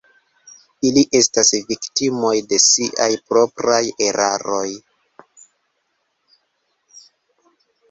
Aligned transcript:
Ili 0.89 1.01
estas 1.19 1.51
viktimoj 1.71 2.31
de 2.53 2.59
siaj 2.69 3.11
propraj 3.33 3.83
eraroj. 4.07 4.73